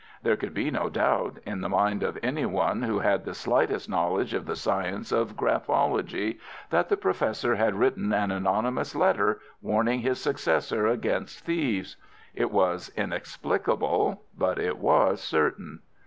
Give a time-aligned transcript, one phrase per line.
[0.23, 3.87] There could be no doubt, in the mind of any one who had the slightest
[3.87, 6.39] knowledge of the science of graphology,
[6.71, 11.97] that the Professor had written an anonymous letter, warning his successor against thieves.
[12.33, 15.81] It was inexplicable, but it was certain.